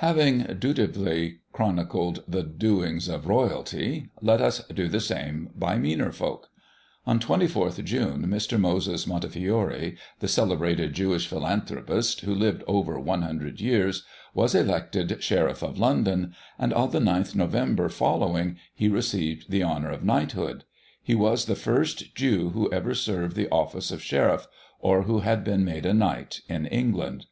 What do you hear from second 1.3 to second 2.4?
chronicled